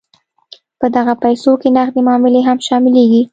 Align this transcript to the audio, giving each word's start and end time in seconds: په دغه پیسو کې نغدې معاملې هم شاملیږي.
په 0.79 0.85
دغه 0.95 1.13
پیسو 1.23 1.51
کې 1.61 1.69
نغدې 1.77 2.01
معاملې 2.07 2.41
هم 2.47 2.57
شاملیږي. 2.67 3.23